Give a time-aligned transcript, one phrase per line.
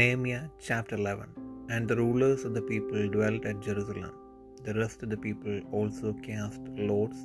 [0.00, 1.24] Nehemiah chapter 11
[1.74, 4.12] And the rulers of the people dwelt at Jerusalem.
[4.66, 7.18] The rest of the people also cast lots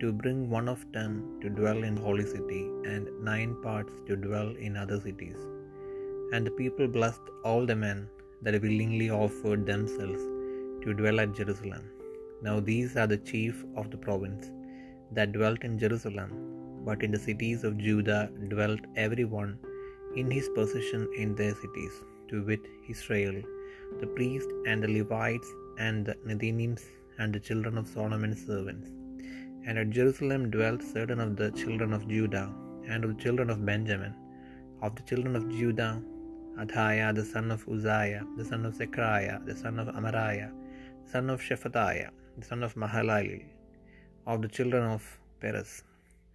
[0.00, 4.16] to bring one of them to dwell in the holy city, and nine parts to
[4.26, 5.38] dwell in other cities.
[6.32, 8.00] And the people blessed all the men
[8.44, 10.22] that willingly offered themselves
[10.84, 11.84] to dwell at Jerusalem.
[12.48, 14.46] Now these are the chief of the province
[15.18, 16.30] that dwelt in Jerusalem,
[16.88, 18.22] but in the cities of Judah
[18.54, 19.52] dwelt every one
[20.16, 21.92] in his possession in their cities,
[22.28, 23.42] to wit, Israel,
[24.00, 25.48] the priests and the Levites
[25.78, 26.84] and the Nethinims
[27.18, 28.88] and the children of Solomon's servants.
[29.66, 32.50] And at Jerusalem dwelt certain of the children of Judah
[32.86, 34.14] and of the children of Benjamin.
[34.82, 36.00] Of the children of Judah,
[36.58, 40.50] Athaiah the son of Uzziah, the son of Zechariah, the son of Amariah,
[41.04, 43.44] the son of Shephatiah, the son of Mahalalel.
[44.26, 45.82] Of the children of Perez,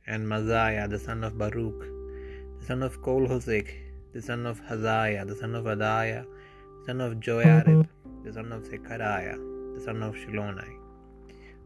[0.07, 2.02] and Maaseiah the son of Baruch,
[2.63, 3.67] the son of Colhozeh,
[4.13, 6.25] the son of Hazaiah, the son of Adaiah,
[6.79, 7.85] the son of Joiarib,
[8.23, 9.35] the son of Zechariah,
[9.75, 10.69] the son of Shiloni.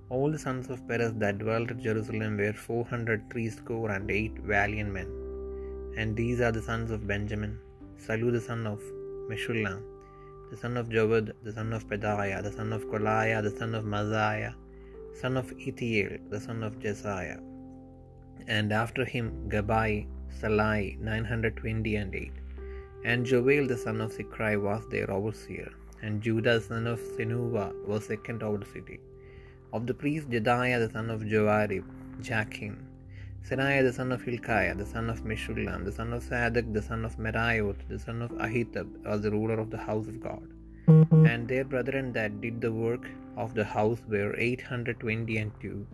[0.10, 4.40] All the sons of Perez that dwelt at Jerusalem were four hundred threescore and eight
[4.40, 5.12] valiant men.
[6.00, 7.60] And these are the sons of Benjamin,
[8.08, 8.82] Sallu the son of
[9.30, 9.80] Meshullam,
[10.50, 13.86] the son of Joed, the son of Pedaiah, the son of Kolaiah, the son of
[13.86, 14.56] Maaseiah,
[15.22, 17.40] son of Ithiel, the son of Jesaiah.
[18.48, 22.34] And after him Gabbai, Sallai, nine hundred twenty and eight.
[23.04, 27.74] And Joel the son of Zichri was their overseer, and Judah the son of Senuah
[27.86, 29.00] was second over the city.
[29.74, 31.84] Of the priest Jedaiah the son of Joiarib,
[32.22, 32.78] Jachin,
[33.48, 37.06] Seraiah the son of Hilkiah, the son of Meshullam, the son of Zadok, the son
[37.06, 40.48] of Meraioth, the son of Ahitub, was the ruler of the house of God.
[40.88, 45.52] And their brethren that did the work of the house were eight hundred twenty and
[45.62, 45.86] two.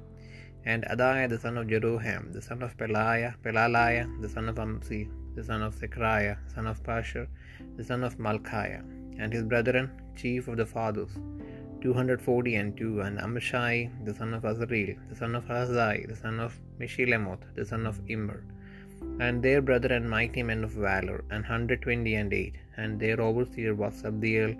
[0.65, 5.09] And Adaiah the son of Jeroham, the son of Peliah, Pelaliah, the son of Amzi,
[5.35, 7.27] the son of Zechariah, son of Pashur,
[7.75, 8.83] the son of Malchiah,
[9.19, 11.09] and his brethren, chief of the fathers,
[11.81, 16.07] two hundred forty and two, and Amashai, the son of Azareel, the son of Ahasai,
[16.07, 18.41] the son of Meshillemoth, the son of Immer,
[19.19, 23.75] and their brethren mighty men of valor, and hundred twenty and eight, and their overseer
[23.75, 24.55] was Zabdiel,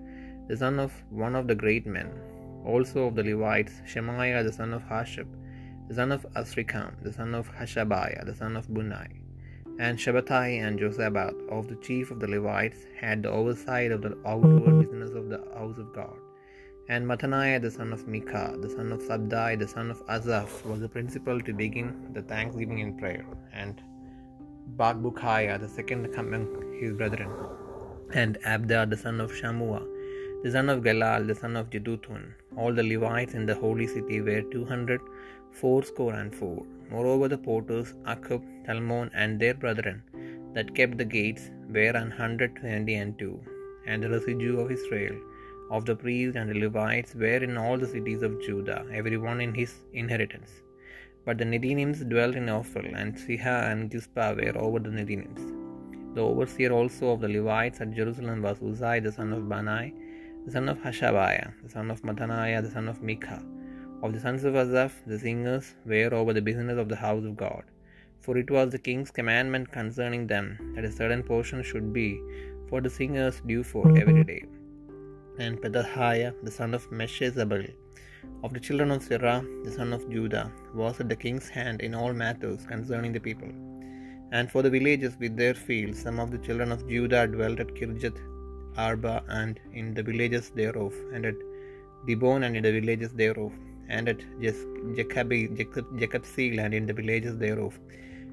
[0.49, 2.11] the son of one of the great men,
[2.66, 5.28] also of the Levites, Shemaiah the son of Hashub,
[5.88, 9.21] the son of Azrikam, the son of Hashabiah, the son of Bunni,
[9.79, 14.17] and Shabbethai and Jozabad of the chief of the Levites had the oversight of the
[14.25, 14.81] outward mm-hmm.
[14.81, 16.16] business of the house of God.
[16.89, 20.81] And Mattaniah the son of Micha, the son of Zabdi, the son of Asaph, was
[20.81, 23.81] the principal to begin the thanksgiving in prayer, and
[24.77, 26.47] Bakbukiah the second among
[26.79, 27.31] his brethren,
[28.13, 29.81] and Abda the son of Shammua,
[30.43, 32.23] the son of Galal, the son of Jeduthun.
[32.57, 34.99] All the Levites in the holy city were two hundred
[35.59, 36.65] fourscore and four.
[36.91, 40.03] Moreover, the porters, Akkub, Talmon, and their brethren
[40.53, 43.39] that kept the gates were an hundred twenty and two.
[43.87, 45.15] And the residue of Israel,
[45.71, 49.39] of the priests and the Levites, were in all the cities of Judah, every one
[49.39, 50.51] in his inheritance.
[51.25, 55.43] But the Nethinims dwelt in Ophel, and Ziha and Gispa were over the Nethinims.
[56.15, 59.93] The overseer also of the Levites at Jerusalem was Uzzi the son of Bani,
[60.45, 63.41] the son of Hashabiah, the son of Mattaniah, the son of Micha.
[64.03, 67.37] Of the sons of Asaph, the singers were over the business of the house of
[67.37, 67.63] God.
[68.19, 72.19] For it was the king's commandment concerning them that a certain portion should be
[72.67, 74.01] for the singers due for mm-hmm.
[74.01, 74.43] every day.
[75.39, 77.73] And Pedaiah, the son of Meshezabeel,
[78.43, 81.95] of the children of Zerah, the son of Judah, was at the king's hand in
[81.95, 83.49] all matters concerning the people.
[84.33, 87.67] And for the villages with their fields, some of the children of Judah dwelt at
[87.67, 88.32] Kirjath
[88.78, 91.35] Arba and in the villages thereof, and at
[92.07, 93.51] Dibon and in the villages thereof,
[93.89, 95.56] and at Jacobi,
[96.00, 97.79] Jacob Seal and in the villages thereof,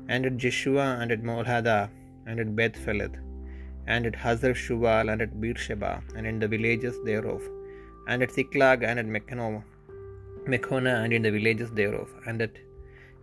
[0.09, 1.91] and at Jeshua and at Moladah,
[2.27, 3.17] and at Beth Pheleth,
[3.87, 7.43] and at Hazar Shuval and at Beersheba, and in the villages thereof,
[8.09, 9.65] and at Ziklag and at Mekonah
[11.05, 12.53] and in the villages thereof, and at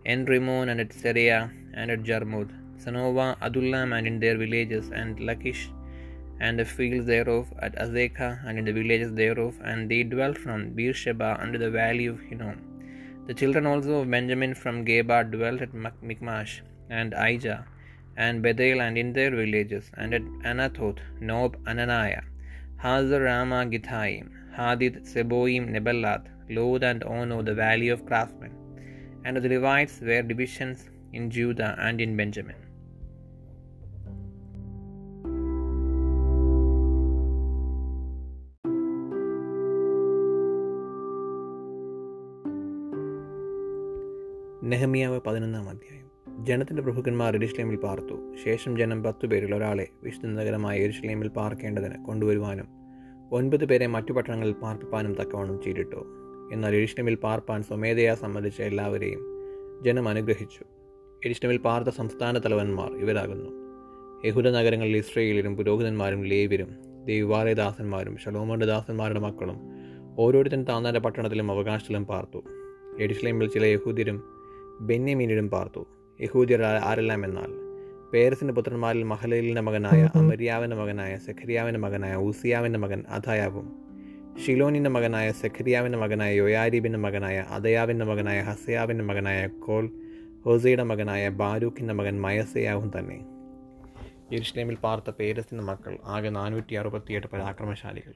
[0.06, 5.70] Enrimmon and at Seria and at Jarmuth, Zanoah, Adullam and in their villages, and Lachish
[6.40, 10.70] and the fields thereof, at Azekah and in the villages thereof, and they dwelt from
[10.70, 12.58] Beersheba under the valley of Hinnom.
[13.26, 17.64] The children also of Benjamin from Geba dwelt at Michmash and Aija
[18.16, 22.22] and Bethel and in their villages, and at Anathoth, Nob, Ananiah,
[22.78, 28.52] Hazor, Ramah, Gittaim, Hadid, Zeboim, Neballat, Lod and Ono, the valley of craftsmen.
[29.24, 32.56] And of the Levites were divisions in Judah and in Benjamin.
[44.68, 46.06] നെഹമിയാവ് പതിനൊന്നാം അധ്യായം.
[46.44, 48.34] ജനത്തിന്റെ പ്രഭുക്കന്മാർ എരുഷ്ലേമിൽ പാർത്തു.
[48.44, 52.68] ശേഷം ജനം പത്തു പേരിൽ ഒരാളെ വിശുദ്ധ നഗരമായ എരുഷ്ലേമിൽ പാർക്കേണ്ടതിന് കൊണ്ടുവരുവാനും
[53.32, 56.06] ഒൻപത് പേരെ മറ്റു പട്ടണങ്ങളിൽ പാർപ്പിപ്പാനും തക്കവണ്ണം ചെയ്തിട്ടു.
[56.52, 59.20] എന്നാൽ എരുഷ്ലേമിൽ പാർപ്പാൻ സ്വമേധയാ സംബന്ധിച്ച എല്ലാവരെയും
[59.84, 60.64] ജനം അനുഗ്രഹിച്ചു.
[61.26, 63.50] എരുഷ്ലേമിൽ പാർത്ത സംസ്ഥാന തലവന്മാർ ഇവരാകുന്നു.
[64.24, 66.74] യഹുദ നഗരങ്ങളിൽ ഇസ്രയേലിലും പുരോഹിതന്മാരും ലേവരും
[67.04, 69.56] ദൈവാലയദാസന്മാരും ഷലോമോന്റെ ദാസന്മാരുടെ മക്കളും
[70.18, 72.42] ഓരോരുത്തരും താന്നാന്റെ പട്ടണത്തിലും അവകാശത്തിലും പാർത്തു.
[73.00, 74.37] എരുഷ്ലേമിൽ ചില യഹൂദ്യരും
[74.80, 75.86] ബെന്യമീനിലും പാർത്തു.
[76.20, 77.68] യഹൂദിയർ ആരെല്ലാം എന്നാൽ
[78.12, 83.88] പേരസിന്റെ പുത്രന്മാരിൽ മഹലയിലിന്റെ മകനായ അമരിയാവിന്റെ മകനായ സെഖരിയാവിന്റെ മകനായ ഊസിയാവിന്റെ മകൻ അതായാവും
[84.46, 89.90] ഷിലോനിന്റെ മകനായ സെഖരിയാവിന്റെ മകനായ യോയാരീബിന്റെ മകനായ അദയാവിന്റെ മകനായ ഹസയാവിന്റെ മകനായ കോൽ
[90.44, 93.26] ഹോസയുടെ മകനായ ബാരൂഖിന്റെ മകൻ മയസയാവും തന്നെ.
[94.32, 98.12] യെരുഷലേമിൽ പാർത്ത പേരസിന്റെ മക്കൾ ആകെ നാനൂറ്റി അറുപത്തിയെട്ട് പരാക്രമശാലികൾ.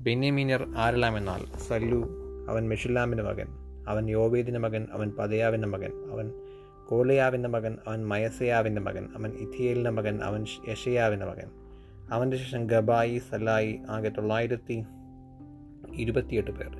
[0.00, 2.08] ബെന്യമീനർ ആരെല്ലാം എന്നാൽ സല്ലു
[2.48, 6.32] അവൻ മെഷുല്ലാമിന്റെ മകൻ അവൻ യോവേദിന്റെ മകൻ അവൻ പതയാവിന്റെ മകൻ അവൻ
[6.88, 11.48] കോലയാവിന്റെ മകൻ അവൻ മയസയാവിന്റെ മകൻ അവൻ ഇഥിയേലിന്റെ മകൻ അവൻ യഷയാവിന്റെ മകൻ.
[12.10, 14.84] അവന്റെ ശേഷം ഗബായി സലായി ആകെ തൊള്ളായിരത്തി
[15.94, 16.76] ഇരുപത്തിയെട്ട് പേർ.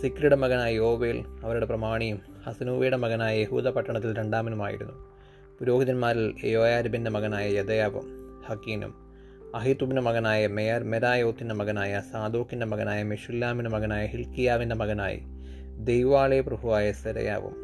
[0.00, 5.12] സിക്രിയുടെ മകനായ യോവേൽ അവരുടെ പ്രമാണിയും ഹസനൂവയുടെ മകനായ യഹൂദ പട്ടണത്തിൽ രണ്ടാമനുമായിരുന്നു.
[5.60, 8.06] പുരോഹിതന്മാരിൽ യോയാരിബിന്റെ മകനായ യദയാവും
[8.46, 8.94] ഹക്കീനും
[9.54, 15.18] അഹിത്തുബിന്റെ മകനായ മേയർ മെരായോത്തിന്റെ മകനായ സാദോക്കിന്റെ മകനായ മെഷുല്ലാമിന്റെ മകനായ ഹിൽക്കിയാവിന്റെ മകനായ
[15.78, 17.54] ദൈവാലയ പ്രഭുവായ സെരയാവും.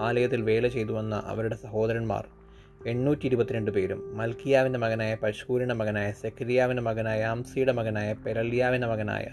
[0.00, 2.26] ആലയത്തിൽ വേല ചെയ്തു വന്ന അവരുടെ സഹോദരന്മാർ
[2.86, 9.26] എണ്ണൂറ്റി ഇരുപത്തിരണ്ട് പേരും മൽക്കിയാവിന്റെ മകനായ പശൂരിന്റെ മകനായ സെക്രിയാവിന്റെ മകനായ ആംസിയുടെ മകനായ പെരല്യാവിന്റെ മകനായ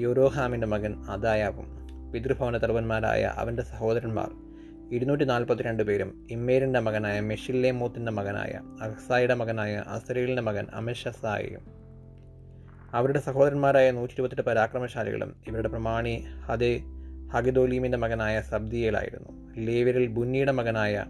[0.00, 1.68] യൊരോഹാമിന്റെ മകൻ അദായാവും.
[2.12, 4.30] പിതൃഭവന തലവന്മാരായ അവന്റെ സഹോദരന്മാർ
[4.92, 11.79] ഇരുന്നൂറ്റി നാൽപ്പത്തിരണ്ട് പേരും ഇമ്മേരിന്റെ മകനായ മെഷില്ലേമൂത്തിന്റെ മകനായ അഹ്സായിയുടെ മകനായ അസരേലിന്റെ മകൻ അമിഷസായും
[12.94, 16.82] അവരുടെ സഹോദരന്മാരായ നൂറ്റി ഇരുപത്തെട്ട് പരാക്രമശാലികളും ഇവരുടെ പ്രമാണി അതേ
[17.32, 19.60] ഹഗിദോലീമിന്റെ മകനായ സബ്ദിയേലായിരുന്നു.
[19.66, 21.04] ലേവരിൽ ബുന്നിയുടെ മകനായ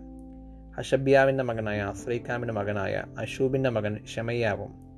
[0.78, 4.90] അഷബ്യാവിന്റെ മകനായ അസ്രൈഖാമിന്റെ മകനായ അശൂബിന്റെ മകൻ ഷമയ്യാവും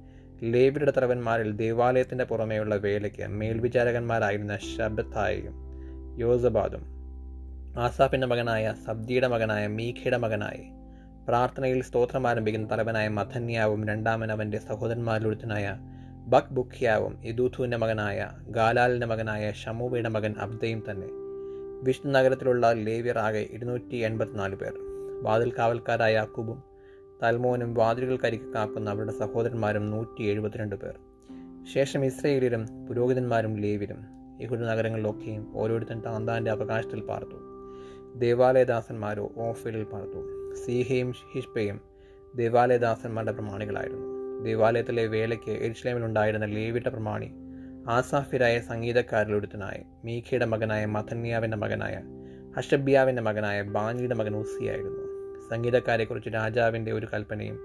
[0.43, 5.55] ലേവരുടെ തലവന്മാരിൽ ദേവാലയത്തിന്റെ പുറമേയുള്ള വേലയ്ക്ക് മേൽവിചാരകന്മാരായിരുന്ന ഷബത്തായും
[6.19, 6.85] യോസബാദും.
[7.79, 10.59] ആസാഫിന്റെ മകനായ സബ്ദിയുടെ മകനായ മീഖയുടെ മകനായ.
[11.29, 15.77] പ്രാർത്ഥനയിൽ സ്തോത്രം ആരംഭിക്കുന്ന തലവനായ മഥന്യാവും രണ്ടാമൻ അവന്റെ സഹോദരന്മാരിലൊരുത്തനായ
[16.27, 21.07] ബക് ബുഖ്യാവും ഇദൂഥുവിന്റെ മകനായ ഗാലാലിന്റെ മകനായ ഷമൂബയുടെ മകൻ അബ്ദയും തന്നെ.
[21.83, 24.73] വിഷ്ണു നഗരത്തിലുള്ള ലേവ്യർ ആകെ ഇരുന്നൂറ്റി എൺപത്തിനാല് പേർ.
[25.23, 26.63] വാതിൽ കാവൽക്കാരായ അക്കുബും
[27.23, 30.99] തൽമോനും വാതിലുകൾ കരിക്ക് കാക്കുന്ന അവരുടെ സഹോദരന്മാരും നൂറ്റി എഴുപത്തിരണ്ട് പേർ.
[31.75, 34.05] ശേഷം ഇസ്രയേലിലും പുരോഹിതന്മാരും ലേവ്യരും
[34.41, 37.37] ഇഹുദ നഗരങ്ങളിലൊക്കെയും ഓരോരുത്തൻ താന്താന്റെ അവകാശത്തിൽ പാർത്തു.
[38.19, 40.55] ദേവാലയദാസന്മാരോ ഓഫിലിൽ പാർത്തു.
[40.67, 41.81] സീഹയും ഹിഷ്പയും
[42.35, 44.12] ദേവാലയദാസന്മാരുടെ പ്രമാണികളായിരുന്നു.
[44.43, 47.31] ദേവാലയത്തിലെ വേലയ്ക്ക് എരിശ്ലേമിലുണ്ടായിരുന്ന ലേവിട്ട പ്രമാണി
[47.89, 52.03] ആസാഫിരായ സംഗീതക്കാരിലൊരുത്തനായ മീഖയുടെ മകനായ മഥന്യാവിന്റെ മകനായ
[52.57, 55.03] ഹഷബ്യാവിന്റെ മകനായ ബാനിയുടെ മകൻ ഉസിയായിരുന്നു
[55.51, 57.59] സംഗീതക്കാരെക്കുറിച്ച് രാജാവിന്റെ ഒരു കൽപ്പനയും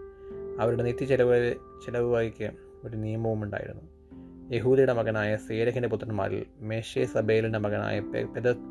[0.59, 2.27] അവരുടെ നിത്യചെലവ് ചെലവ്
[2.83, 3.81] ഒരു നിയമവും ഉണ്ടായിരുന്നു.
[4.55, 7.99] യഹൂദയുടെ മകനായ സേരഹിന്റെ പുത്രന്മാരിൽ മേഷേ സബേലിന്റെ മകനായ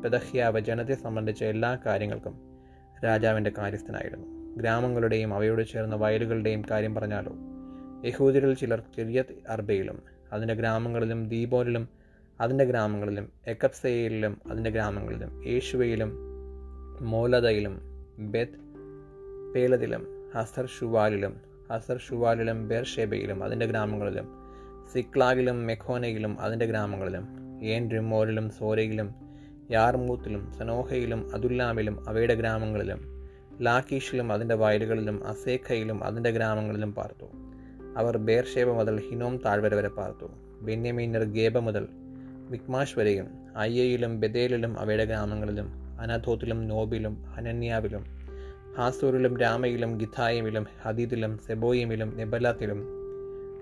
[0.03, 2.35] പെദഹ്യാവ് ജനതയെ സംബന്ധിച്ച എല്ലാ കാര്യങ്ങൾക്കും
[3.05, 4.27] രാജാവിന്റെ കാര്യസ്ഥനായിരുന്നു.
[4.57, 7.33] ഗ്രാമങ്ങളുടെയും അവയോട് ചേർന്ന വയലുകളുടെയും കാര്യം പറഞ്ഞാലോ?
[8.05, 10.03] യഹൂദികളിൽ ചിലർ കിരിയത് അർബയിലും
[10.33, 11.89] അതിന്റെ ഗ്രാമങ്ങളിലും ദീപോനിലും
[12.39, 16.11] അതിന്റെ ഗ്രാമങ്ങളിലും എക്കപ്സയിലും അതിന്റെ ഗ്രാമങ്ങളിലും യേശുവയിലും
[17.01, 17.81] മോലതയിലും
[18.31, 18.57] ബെത്
[19.55, 21.41] പേലതിലും ഹസർ ഷുവാലിലും
[21.73, 24.27] ഹസർ ഷുവാലിലും ബെർഷേബയിലും അതിന്റെ ഗ്രാമങ്ങളിലും
[24.93, 27.27] സിക്ലാഗിലും മെഖോനയിലും അതിന്റെ ഗ്രാമങ്ങളിലും
[27.63, 29.15] ഏൻ റിമോലിലും സോരയിലും
[29.71, 33.17] യാർമൂത്തിലും സനോഹയിലും അതുല്ലാമിലും അവയുടെ ഗ്രാമങ്ങളിലും
[33.61, 37.46] ലാക്കീഷിലും അതിന്റെ വയലുകളിലും അസേഖയിലും അതിന്റെ ഗ്രാമങ്ങളിലും പാർത്തു.
[37.97, 40.27] അവർ ബേർഷേബ മുതൽ ഹിനോം താഴ്വര വരെ പാർത്തു.
[40.61, 41.87] ബെന്യമീനർ ഗേബ മുതൽ
[42.51, 45.67] മിക്മാഷ് വരെയും അയ്യയിലും ബദേലിലും അവയുടെ ഗ്രാമങ്ങളിലും
[45.99, 48.03] അനാഥോത്തിലും നോബിലും അനന്യാവിലും
[48.77, 52.79] ഹാസൂരിലും രാമയിലും ഗിഥായിമിലും ഹദീദിലും സെബോയിമിലും നെബലാത്തിലും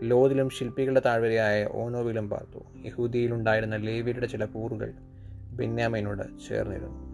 [0.04, 2.88] ലോദിലും ശില്പികളുടെ താഴ്വരയായ ഓനോവിലും പാർത്തു.
[2.88, 4.94] യഹൂദിയിലുണ്ടായിരുന്ന ലേവിയുടെ ചില കൂറുകൾ
[5.52, 7.05] ബെന്യാമിനോട് ചേർന്നിരുന്നു.